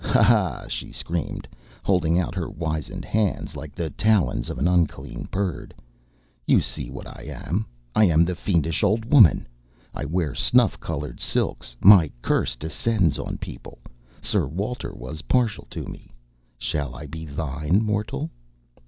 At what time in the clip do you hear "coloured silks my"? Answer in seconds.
10.79-12.09